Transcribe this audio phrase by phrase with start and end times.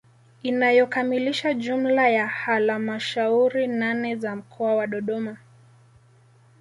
[0.43, 5.37] Inayokamilisha jumla ya halamashauri nane za mkoa wa Dodoma